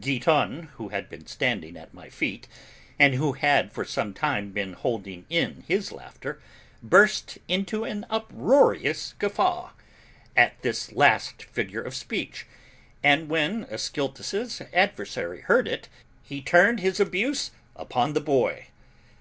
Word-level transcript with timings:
Giton, 0.00 0.64
who 0.74 0.88
had 0.88 1.08
been 1.08 1.28
standing 1.28 1.76
at 1.76 1.94
my 1.94 2.10
feet, 2.10 2.48
and 2.98 3.14
who 3.14 3.34
had 3.34 3.70
for 3.70 3.84
some 3.84 4.12
time 4.14 4.50
been 4.50 4.72
holding 4.72 5.26
in 5.30 5.62
his 5.68 5.92
laughter, 5.92 6.40
burst 6.82 7.38
into 7.46 7.84
an 7.84 8.04
uproarious 8.10 9.14
guffaw, 9.20 9.70
at 10.36 10.60
this 10.62 10.90
last 10.90 11.44
figure 11.44 11.82
of 11.82 11.94
speech, 11.94 12.46
and 13.04 13.28
when 13.28 13.64
Ascyltos' 13.70 14.60
adversary 14.74 15.42
heard 15.42 15.68
it, 15.68 15.88
he 16.24 16.42
turned 16.42 16.80
his 16.80 16.98
abuse 16.98 17.52
upon 17.76 18.12
the 18.12 18.20
boy. 18.20 18.66